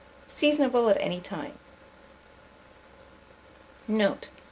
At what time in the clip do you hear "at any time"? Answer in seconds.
0.89-1.59